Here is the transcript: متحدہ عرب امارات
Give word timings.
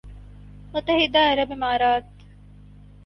متحدہ 0.73 1.19
عرب 1.31 1.51
امارات 1.51 2.03